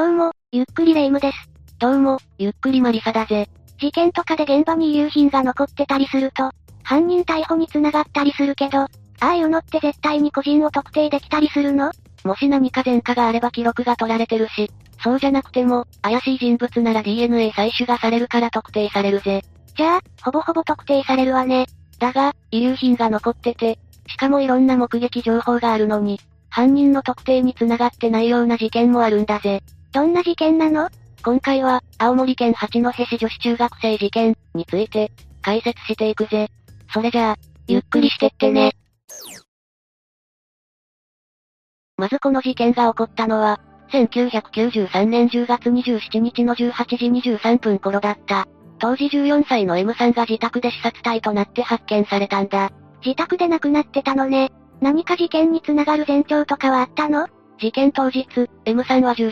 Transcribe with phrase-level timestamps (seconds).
[0.00, 1.36] どうも、ゆっくりレ夢ムです。
[1.78, 3.50] どうも、ゆっくりマリサだぜ。
[3.78, 8.88] 事件とかで現場に遺留品が残ってたりすると、犯人逮捕に繋がったりするけど、あ
[9.20, 11.92] あいうのって絶対に個人を特定できたりするの？
[12.24, 14.70] もし何か前科があれば記録が取られてるし、
[15.04, 19.42] そうじゃなくても、怪しい人物なら DNA 採取がされるから特定されるぜ。
[19.76, 21.66] じゃあ、ほぼほぼ特定されるわね。
[21.98, 23.78] だが、遺留品が残ってて、
[24.08, 29.62] しかもいろんな目撃情報があるのに、犯人の特定に繋がってないような事件もあるんだぜ。
[29.92, 30.88] どんな事件なの？
[31.24, 35.10] 今回は、青森県八戸市女子中学生事件について、
[35.42, 36.48] 解説していくぜ。
[36.92, 38.72] それじゃあ、ゆっくりしてってね。
[41.96, 43.60] まずこの事件が起こったのは、
[43.92, 48.46] 1993年10月27日の18時23分頃だった。
[48.78, 52.70] 当時14歳の M さんが自宅で刺殺体となって発見されたんだ。
[53.04, 54.52] 自宅で亡くなってたのね。
[54.80, 57.26] 何か事件に繋がる前兆とかはあったの？
[57.60, 58.26] 事件当日、
[58.64, 59.30] M さんは17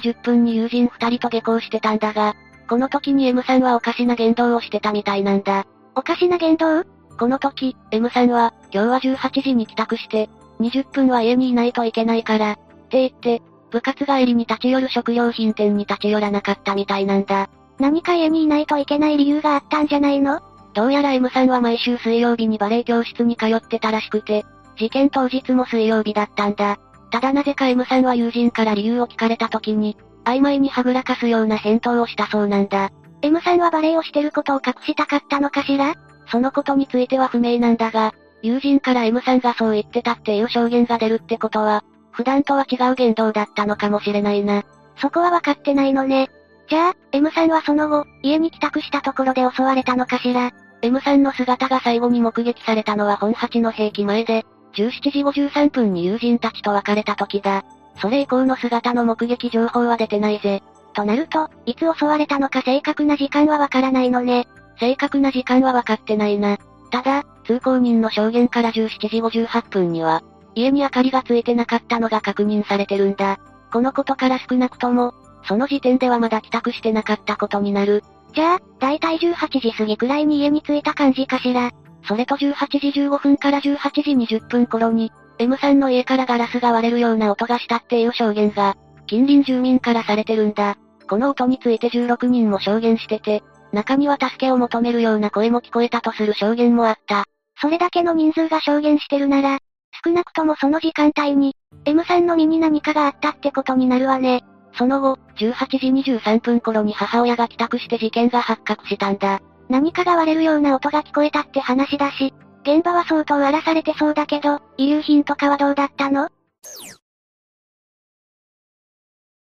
[0.00, 2.34] 時40分に友人二人と下校してたんだが、
[2.68, 5.64] この時に M さんはおかしな言動をしてたみたいなんだ。
[5.94, 6.84] おかしな言動？
[7.18, 10.28] この時、M さんは、今日は18時に帰宅して、
[10.60, 12.56] 20分は家にいないといけないから、っ
[12.88, 17.48] て言って、部活帰りに立ち寄る食料品店に立ち寄らなかったみたいなんだ。
[17.78, 20.40] 何か家にいないといけない理由があったんじゃないの？
[20.74, 24.44] どうやら M さんは毎週水曜日にバレエ教室に通ってたらしくて、
[24.76, 26.78] 事件当日も水曜日だったんだ。
[27.10, 32.90] ただなぜか M さんは友人から理由を聞かれた時に、曖昧にはぐらかすような返答をしたそうなんだ。
[33.22, 35.94] M さんはバレエをしてることを隠したかったのかしら？
[36.30, 44.64] そのことについては不明なんだが、友人から M さんがそう言ってたっていう証言が出るってことは、普段とは違う言動だったのかもしれないな。
[44.96, 46.28] そこは分かってないのね。
[46.68, 50.50] じゃあ、M さんはその後、家に帰宅したところで襲われたのかしら
[50.82, 54.44] ?M さんの姿が最後に目撃されたのは本八の兵器前で、
[54.78, 57.64] 17時53分に友人たちと別れた時だ。
[58.00, 60.62] それ以降の姿の目撃情報は出てないぜ。
[60.94, 64.46] となると、いつ襲われたのか正確な時間はわからないのね。
[64.78, 66.58] 正確な時間はわかってないな。
[66.90, 70.22] ただ、通行人の証言から17時58分には、
[70.54, 73.38] 家に明かりがついてなかったのが確認されてるんだ。
[73.72, 75.12] このことから少なくとも、
[75.44, 78.04] その時点ではまだ帰宅してなかったことになる。
[78.34, 81.70] じゃあ、だいたい18時過ぎくらいに家に着いた感じかしら。
[82.08, 88.76] それと18時15分から18時20分頃に、M さんの家からガラスが割れるような音がしたっていう証言が、
[89.06, 90.78] 近隣住民からされてるんだ。
[91.08, 93.42] この音について16人も証言してて、
[93.72, 97.24] 中には助けを求めるような声も聞こえたとする証言もあった。
[97.60, 99.58] それだけの人数が証言してるなら、
[100.04, 104.44] 少なくともその時間帯に、M さんの身に何かがあったってことになるわね。
[104.78, 109.40] その後、18時23分頃に母親が帰宅して事件が発覚したんだ。
[109.68, 116.28] 何かが割れるような音が聞こえたって話だし、現場は相当荒らされてそうだけど、遺留品とかはどうだったの？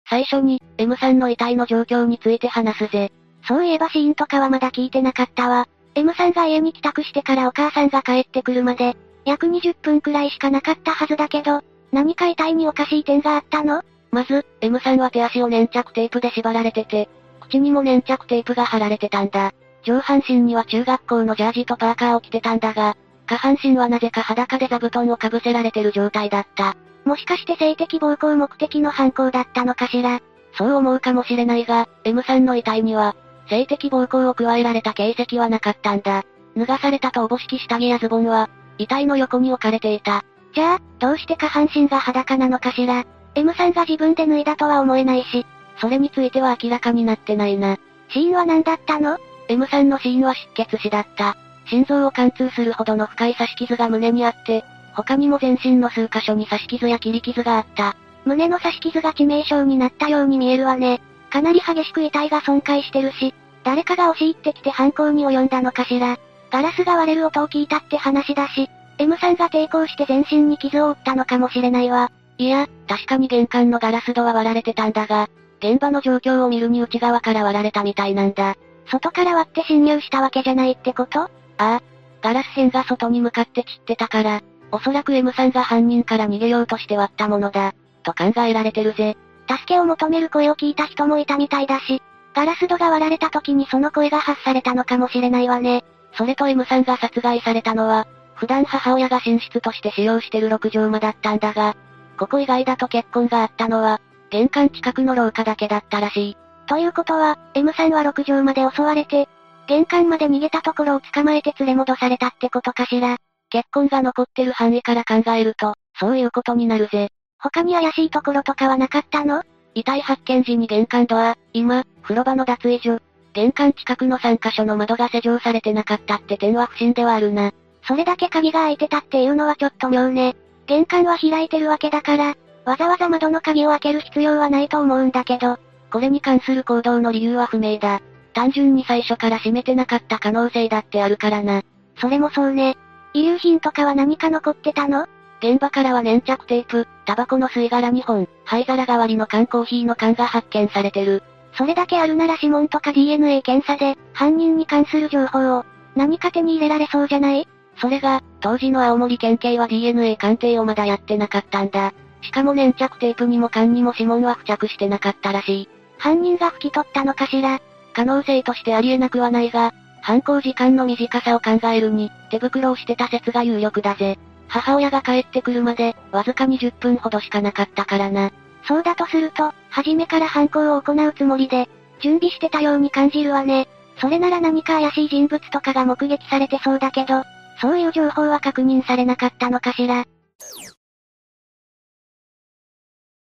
[0.10, 3.12] 最初に、M さんの遺体の状況について話すぜ。
[3.48, 5.68] そういえば死因とかはまだ聞いてなかったわ。
[5.96, 8.96] M さんが家に帰宅してからお母さんが帰ってくるまで、
[9.26, 11.62] 約20分くらいしかなかったはずだけど、
[11.92, 13.84] 何か遺体におかしい点があったの？
[14.12, 19.54] まず、M さんは手足を粘着テープで縛られてて、口にも粘着テープが貼られてたんだ。
[19.84, 22.96] 上半身には中学校のジャージとパーカーを着てたんだが、
[23.28, 26.76] 下半身はなぜか裸で座布団をかぶせられてる状態だった。
[27.06, 30.20] もしかして性的暴行目的の犯行だったのかしら？
[30.54, 33.16] そう思うかもしれないが、M さんの遺体には、
[33.50, 36.24] 性的暴行を加えられた形跡はなかったんだ。
[36.56, 40.24] 脱がされたとおぼしき下着やズボンは、遺体の横に置かれていた。
[40.54, 43.06] じゃあ、どうして下半身が裸なのかしら
[43.36, 45.46] ?M さんが自分で脱いだとは思えないし。
[45.78, 47.78] それについては明らかになってないな。
[48.10, 49.18] 死因は何だったの？
[49.52, 51.36] M さんの死因は失血死だった。
[51.70, 54.64] 心臓を貫通するほどの深い刺し傷が胸にあって、
[54.94, 57.96] 他にも全身の数箇所に刺し傷や切り傷があった。
[58.24, 61.02] 胸の刺し傷が致命傷になったように見えるわね。
[61.30, 63.34] かなり激しく遺体が損壊してるし、
[63.66, 66.18] 誰かが押し入ってきて犯行に及んだのかしら。
[66.50, 68.70] ガラスが割れる音を聞いたって話だし、
[69.00, 72.10] M さんが抵抗して全身に傷を負ったのかもしれないわ。
[72.38, 75.30] いや、確かに玄関のガラス戸は割られてたんだが、
[75.60, 78.56] 現場の状況を見るに内側から割られたみたいなんだ。
[78.88, 81.22] 外から割って侵入したわけじゃないってこと？
[81.22, 81.82] ああ。
[82.22, 84.42] ガラス片が外に向かって散ってたから、
[84.72, 87.74] おそらく M さんが犯人から逃げようとして割ったものだ、
[88.04, 89.18] と考えられてるぜ。
[89.50, 92.02] 助けを求める声を聞いた人もいたみたいだし、
[92.34, 95.84] ガラス戸が割られた時にその声が発されたのかもしれないわね。
[96.14, 101.76] それと M さんが殺害されたのは、普段母親が寝室として使用してる6畳間だったんだが、
[102.18, 104.00] ここ以外だと結婚があったのは、
[104.30, 106.38] 玄関近くの廊下だけだったらしい。
[106.72, 109.28] ということは、M さんは6畳まで襲われて、
[109.68, 113.18] 玄関まで逃げたところを捕まえて連れ戻されたってことかしら。
[113.50, 117.10] 血痕が残ってる範囲から考えると、そういうことになるぜ。
[117.40, 119.44] 他に怪しいところとかはなかったの？
[119.76, 123.00] 遺体発見時に玄関ドア、今、風呂場の脱衣所、
[123.34, 127.52] 玄関近くの3カ所の窓が施錠されてなかったって点は不審ではあるな。
[127.86, 130.38] それだけ鍵が開いてたっていうのはちょっと妙ね。
[130.68, 135.60] 玄関は開いてるわけだから、わざわざ窓の鍵を開ける必要はないと思うんだけど、
[135.92, 138.02] これに関する行動の理由は不明だ。
[138.34, 141.64] 単純に最初から閉めてなかった可能性だってあるからな。
[141.98, 142.78] それもそうね。
[143.14, 145.06] 遺留品とかは何か残ってたの？
[145.42, 151.24] 現場からは粘着テープ、タバコの吸い殻2本、灰皿代わりの缶コーヒーの缶が発見されてる。
[151.58, 155.66] それだけあるなら指紋とか DNA 検査で、犯人に関する情報を、
[155.96, 157.48] 何か手に入れられそうじゃない？
[157.78, 161.94] それが、当時の青森県警は DNA 鑑定をまだやってなかったんだ。
[162.22, 165.70] しかも粘着テープにも缶にも指紋は付着してなかったらしい。
[166.02, 167.62] 犯人が拭き取ったのかしら
[167.94, 169.72] 可能性としてありえなくはないが、
[170.02, 174.18] 犯行時間の短さを考えるに、手袋をしてた説が有力だぜ。
[174.48, 178.32] 母親が帰ってくるまで、わずか20分ほどしかなかったからな。
[178.68, 181.70] そうだとすると、初めから犯行を行うつもりで、
[182.02, 183.68] 準備してたように感じるわね。
[184.00, 187.22] それなら何か怪しい人物とかが目撃されてそうだけど、
[187.60, 190.06] そういう情報は確認されなかったのかしら。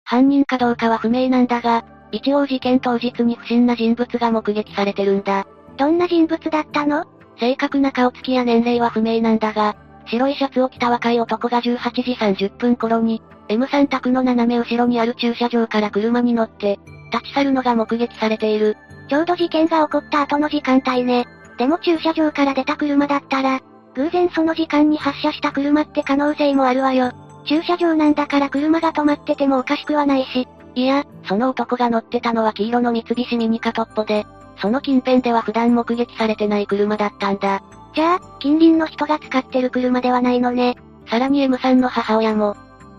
[0.05, 5.47] 犯人かどうかは不明なんだが、一応事件当日に不審な人物が目撃されてるんだ。
[5.77, 7.05] どんな人物だったの？
[7.39, 9.77] 正確な顔つきや年齢は不明なんだが、
[10.07, 16.79] 白いシャツを着た若い男が18時30分頃に、M3 宅の斜め後ろにある駐車場から車に乗って、
[17.13, 18.77] 立ち去るのが目撃されている。
[19.09, 21.27] ちょうど事件が起こった後の時間帯ね。
[21.59, 23.61] でも駐車場から出た車だったら、
[23.95, 27.13] 偶然その時間に発車した車って可能性もあるわよ。
[27.47, 30.47] 駐車場なんだから車が止まっててもおかしくはないし。
[30.79, 34.25] いや、その男が乗ってたのは黄色の三菱ミニカトッポで、
[34.63, 37.65] その近辺では普段目撃されてない車だったんだ。
[37.97, 40.77] じゃあ、近隣の人が使ってる車ではないのね。
[41.11, 42.57] さらに M さんの母親も、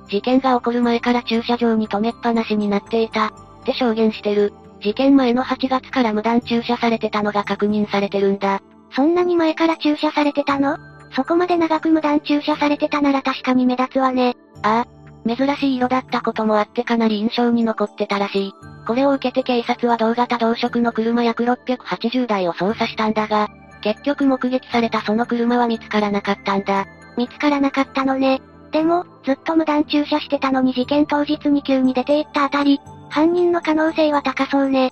[0.09, 3.31] 事件が起こる前から駐車場に止めっぱなしになっていた、っ
[3.63, 4.51] て証言してる。
[4.81, 8.61] 事件前の8月から無断駐車されてたのが確認されてるんだ。
[8.93, 10.77] そんなに前から駐車されてたの？
[11.15, 14.35] そこまで長く無断駐車されてたなら確かに目立つわね。
[14.63, 14.98] ああ。
[15.35, 18.53] 珍しい色だったこともあってかなり印象に残ってたらしい。
[18.87, 23.47] これを受けて警察は同型同色の車約680台を捜査したんだが、
[23.81, 26.87] 結局目撃されたその車は見つからなかったんだ。
[27.15, 28.41] 見つからなかったのね。
[28.71, 32.79] でも、ずっと無断駐車してたのに事件当日に急に出て行ったあたり、
[33.09, 34.91] 犯人の可能性は高そうね。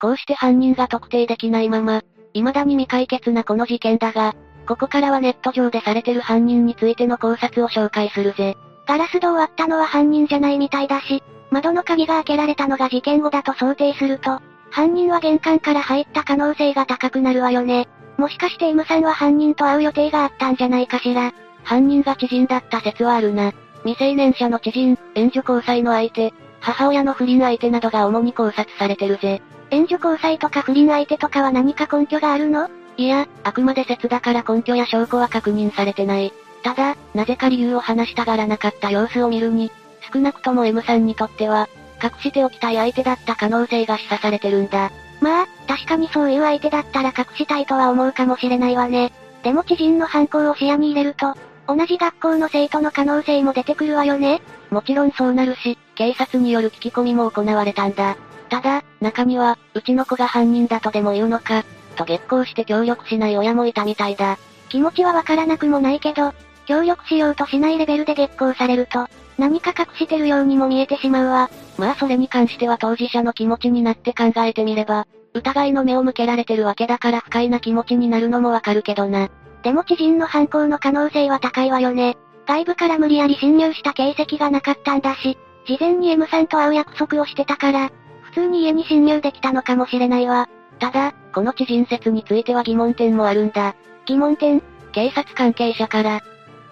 [0.00, 2.02] こうして犯人が特定できないまま、
[2.34, 4.34] 未だに未解決なこの事件だが、
[4.70, 8.56] ここからはネット上でされてる犯人についての考察を紹介するぜ。
[8.86, 14.40] ガラス戸を割ったのは犯人じゃないみたいだし、窓の鍵が開けられたのが事件後だと想定すると、
[14.70, 17.88] 犯人は玄関から入った可能性が高くなるわよね。
[18.16, 21.32] もしかして M さんは犯人と会う予定があったんじゃないかしら。
[21.64, 23.52] 犯人が知人だった説はあるな。
[23.82, 29.42] 未成年者の知人、援助交際の相手、母親の不倫相手などが主に考察されてるぜ。
[29.70, 32.70] 援助交際とか不倫相手とかは何か根拠があるの？
[33.00, 36.34] いや、あくまで説だから根拠や証拠は確認されてない。
[36.62, 39.72] ただ、なぜか理由を話したがらなかった様子を見るに、
[40.12, 41.70] 少なくとも M さんにとっては、
[42.02, 44.90] 隠しておきたい相手だった可能性が示唆されてるんだ。
[45.22, 49.14] まあ、確かにそういう相手だったら隠したいとは思うかもしれないわね。
[49.44, 51.34] でも知人の犯行を視野に入れると、
[51.66, 54.42] 同じ学校の生徒の可能性も出てくるわよね。
[54.68, 58.18] もちろんそうなるし、警察による聞き込みも行われたんだ。
[58.50, 64.38] ただ、中には、うちの子が犯人だとでも言うのか、と激高して協力しない親もいたみたいだ。
[64.68, 66.32] 気持ちはわからなくもないけど、
[66.66, 69.06] 協力しようとしないレベルで激高されると、
[69.38, 71.50] 何か隠してるようにも見えてしまうわ。
[71.78, 79.28] まあそれに関しては当事者の気持ちになって考えてみれば、疑いの目を向けられてるわけだから不快な気持ちになるのもわかるけどな。
[79.62, 82.16] でも知人の犯行の可能性は高いわよね。
[82.46, 87.90] 外部から無理やり侵入した形跡がなかったんだし、事前に M さんと会う約束をしてたから、
[88.22, 90.48] 普通に家に侵入できたのかもしれないわ。
[90.80, 93.76] ただ、この知人説については疑問点もあるんだ。
[94.06, 96.22] 疑問点警察関係者から、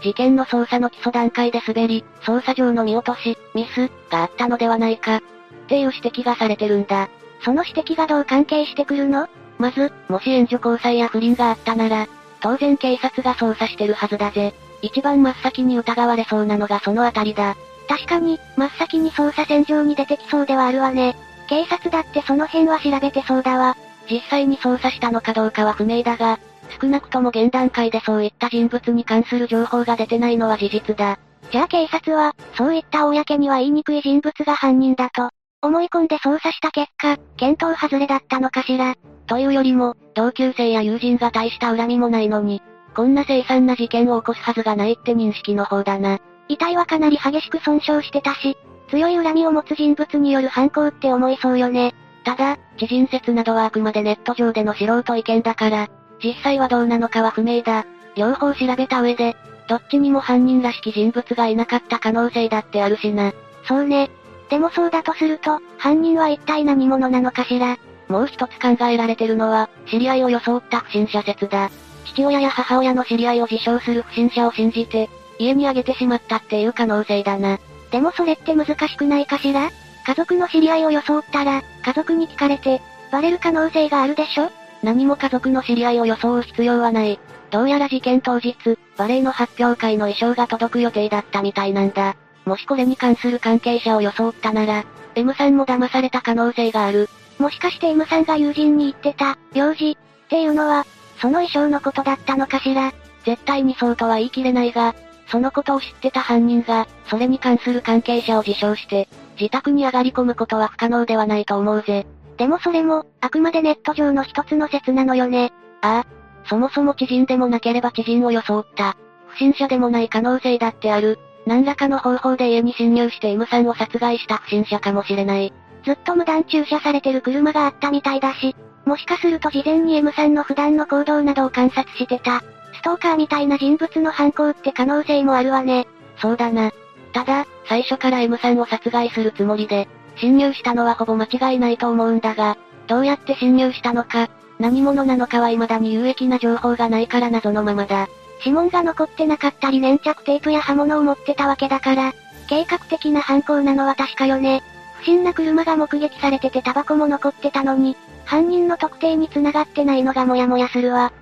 [0.01, 5.21] 事件の捜査の基礎段階で滑り、捜査上の見落とし、ミス、があったのではないか、っ
[5.69, 7.09] ていう指摘がされてるんだ。
[7.45, 9.29] その指摘がどう関係してくるの？
[9.59, 12.09] まず、もし援助交際や不倫があったなら、
[12.41, 14.55] 当然警察が捜査してるはずだぜ。
[14.81, 17.57] 一番真っ先に疑われそうなのがそのあたりだ。
[17.89, 21.17] 確かに、真っ先に捜査線上に出てきそうではあるわね。
[21.49, 23.77] 警察だってその辺は調べてそうだわ。
[24.11, 26.39] 実際に捜査したのかどうかは不明だが、
[26.81, 31.19] 少なくとも現段階でそういった人物に関する情報が出てないのは事実だ。
[31.51, 35.31] じゃあ警察は、そういった公には言いにくい人物が犯人だと、
[35.63, 38.95] 思い込んで捜査した結果、検討外れだったのかしら。
[39.27, 42.63] というよりも、同級生や友人が大した恨みもないのに、
[42.95, 46.19] こんな凄惨な事件を起こすはずがないって認識の方だな。
[46.49, 48.57] 遺体はかなり激しく損傷してたし、
[48.91, 51.95] 強い恨みを持つ人物による犯行って思いそうよね。
[52.29, 55.89] ただ、知人説などはあくまでネット上での素人意見だから、
[56.23, 57.87] 実際はどうなのかは不明だ。
[58.17, 59.35] 両方調べた上で、
[59.67, 63.33] どっちにも犯人らしき人物がいなかった可能性だってあるしな。
[63.67, 64.11] そうね。
[64.51, 67.79] でもそうだとすると、犯人は一体何者なのかしら。
[68.09, 71.71] もう一つ考えられてるのは、知り合いを装った不審者説だ。
[72.05, 75.09] 父親や母親の知り合いを自称する不審者を信じて、
[75.39, 77.59] 家にあげてしまったっていう可能性だな。
[77.91, 79.71] でもそれって難しくないかしら？
[80.05, 84.51] 家族の知り合いを装ったら、家族に聞かれて、バレる可能性があるでしょ？
[84.83, 87.19] 何も家族の知り合いを装う必要はない。
[87.51, 88.55] どうやら事件当日、
[88.99, 92.15] バレエの発表会の衣装が届く予定だったみたいなんだ。
[92.45, 97.09] もしこれに関する関係者を装ったなら、M さんも騙された可能性がある。
[97.39, 100.85] もしかして M さんが友人に言ってた、幼児、っていうのは、
[101.23, 102.93] その衣装のことだったのかしら？
[103.25, 104.95] 絶対にそうとは言い切れないが、
[105.29, 112.07] そのことを知ってた犯人が、それに関する関係者を自称して、自宅に上がり込むことは不可能ではないと思うぜ。
[112.37, 115.53] でもそれも、あくまでネット上の一つの説なのよね。
[115.83, 116.07] ああ。
[116.49, 118.97] そもそも知人でもなければ知人を装った。
[119.27, 121.19] 不審者でもない可能性だってある。
[121.47, 125.53] 何らかの方法で家に侵入して M さんを殺害した不審者かもしれない。
[125.85, 128.55] ずっと無断駐車されてる車があったみたいだし、
[128.85, 132.43] もしかすると事前に M さんの普段の行動などを観察してた。
[132.75, 135.89] ストーカーみたいな人物の犯行って可能性もあるわね。
[136.17, 136.71] そうだな。
[137.13, 148.09] ただ、最初から M さんを殺害するつもりで、侵入したのはほぼ間違いないと思うんだが、どうやって侵入したのか、何者なのかは未だに有益な情報がないから謎のままだ。
[148.41, 152.13] 指紋が残ってなかったり粘着テープや刃物を持ってたわけだから、
[152.49, 154.63] 計画的な犯行なのは確かよね。
[155.01, 161.13] 不審な車が目撃されててタバコも残ってたのに、犯人の特定に繋がってないのがモヤモヤするわ。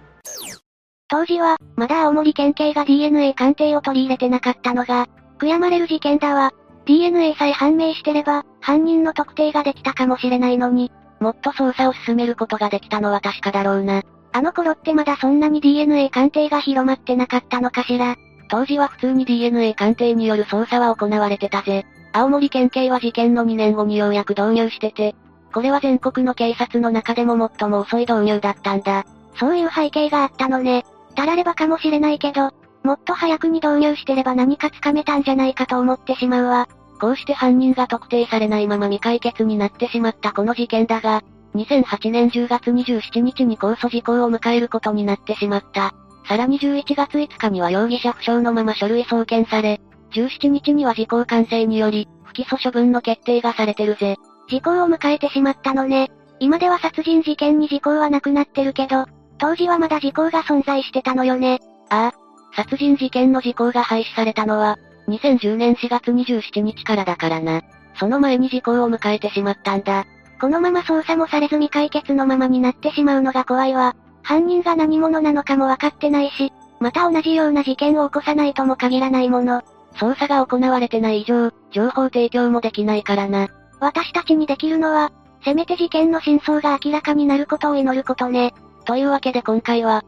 [1.09, 5.07] 当時は、まだ青森県警が DNA 鑑定を取り入れてなかったのが、
[5.39, 6.53] 悔やまれる事件だわ。
[6.87, 14.03] DNA さえ判明してれば、犯人の特定ができたかもしれないのに、もっと捜査を進めることができたのは確かだろうな。
[14.33, 18.17] あの頃ってまだそんなに DNA 鑑定が広まってなかったのかしら。
[18.49, 21.87] 当時は普通に DNA 鑑定による捜査は行われてたぜ。
[22.13, 25.15] 青森県警は事件の2年後にようやく導入してて、
[25.53, 29.05] これは全国の警察の中でも最も遅い導入だったんだ。
[29.39, 30.85] そういう背景があったのね。
[31.15, 32.53] たらればかもしれないけど、
[32.87, 36.69] もっと早くに導入してれば何かつかめたんじゃないかと思ってしまうわ。
[37.01, 41.25] こうして犯人が特定されないまま未解決になってしまったこの事件だが、
[41.57, 45.95] 2008年10月27日に控訴事項を迎えることになってしまった。
[46.29, 49.81] さらに11月5日には容疑者不詳のまま書類送検され、
[50.13, 54.17] 17日には時効完成により、不起訴処分の決定がされてるぜ。
[54.49, 56.13] 時効を迎えてしまったのね。
[56.39, 59.07] 今では殺人事件に時効はなくなってるけど、
[59.39, 61.59] 当時はまだ時効が存在してたのよね。
[61.91, 62.26] ああ。
[62.57, 67.63] 殺人事件の時効が廃止されたのは、2010年4月27日からだからな。
[67.99, 70.07] その前に時効を迎えてしまったんだ。
[70.41, 73.95] このまま捜査もされず未解決のままになってしまうのが怖いわ。
[74.23, 79.63] 犯人が何者なのかもわかってないし、また同じような事件を起こさないとも限らないもの。
[79.95, 83.49] 捜査が行われてない以上、情報提供もできないからな。
[83.81, 85.13] 私たちにできるのは、
[85.45, 88.53] せめて事件の真相が明らかになることを祈ることね。
[88.85, 90.05] というわけで今回は、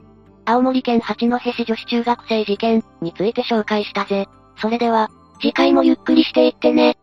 [0.50, 4.26] 青森県八戸市女子中学生事件について紹介したぜ。
[4.56, 5.10] それでは、
[5.42, 6.96] 次回もゆっくりしていってね。